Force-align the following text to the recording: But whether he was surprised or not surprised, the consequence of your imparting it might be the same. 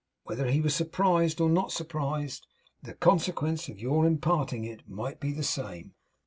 But 0.25 0.39
whether 0.39 0.49
he 0.49 0.61
was 0.61 0.73
surprised 0.73 1.39
or 1.39 1.47
not 1.47 1.71
surprised, 1.71 2.47
the 2.81 2.95
consequence 2.95 3.69
of 3.69 3.79
your 3.79 4.07
imparting 4.07 4.63
it 4.65 4.89
might 4.89 5.19
be 5.19 5.31
the 5.31 5.43
same. 5.43 5.93